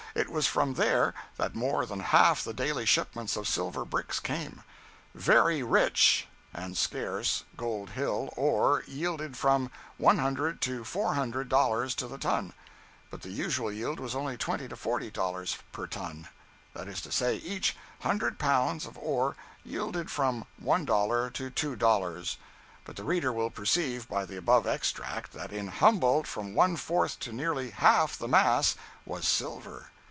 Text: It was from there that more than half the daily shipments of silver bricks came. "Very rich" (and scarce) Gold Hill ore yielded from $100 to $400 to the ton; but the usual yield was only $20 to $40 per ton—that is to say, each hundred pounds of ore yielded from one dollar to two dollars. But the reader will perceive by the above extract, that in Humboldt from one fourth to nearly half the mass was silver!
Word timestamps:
It 0.13 0.27
was 0.27 0.45
from 0.45 0.73
there 0.73 1.13
that 1.37 1.55
more 1.55 1.85
than 1.85 2.01
half 2.01 2.43
the 2.43 2.53
daily 2.53 2.85
shipments 2.85 3.37
of 3.37 3.47
silver 3.47 3.85
bricks 3.85 4.19
came. 4.19 4.61
"Very 5.15 5.63
rich" 5.63 6.27
(and 6.53 6.75
scarce) 6.77 7.45
Gold 7.55 7.91
Hill 7.91 8.29
ore 8.35 8.83
yielded 8.87 9.37
from 9.37 9.71
$100 10.01 10.59
to 10.59 10.83
$400 10.83 11.95
to 11.95 12.07
the 12.09 12.17
ton; 12.17 12.51
but 13.09 13.21
the 13.21 13.29
usual 13.29 13.71
yield 13.71 14.01
was 14.01 14.13
only 14.13 14.35
$20 14.35 14.67
to 14.69 14.75
$40 14.75 15.57
per 15.71 15.87
ton—that 15.87 16.87
is 16.89 16.99
to 17.03 17.11
say, 17.11 17.37
each 17.37 17.77
hundred 18.01 18.37
pounds 18.37 18.85
of 18.85 18.97
ore 18.97 19.37
yielded 19.63 20.11
from 20.11 20.43
one 20.59 20.83
dollar 20.83 21.29
to 21.29 21.49
two 21.49 21.77
dollars. 21.77 22.37
But 22.83 22.97
the 22.97 23.05
reader 23.05 23.31
will 23.31 23.49
perceive 23.49 24.09
by 24.09 24.25
the 24.25 24.35
above 24.35 24.67
extract, 24.67 25.31
that 25.33 25.53
in 25.53 25.67
Humboldt 25.69 26.27
from 26.27 26.53
one 26.53 26.75
fourth 26.75 27.17
to 27.21 27.31
nearly 27.31 27.69
half 27.69 28.17
the 28.17 28.27
mass 28.27 28.75
was 29.05 29.25
silver! 29.25 29.87